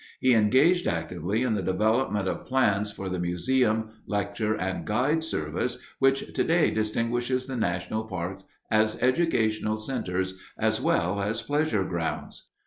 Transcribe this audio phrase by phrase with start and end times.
[0.19, 5.77] He engaged actively in the development of plans for the museum, lecture, and guide service
[5.99, 12.49] which today distinguishes the national parks as educational centers as well as pleasure grounds.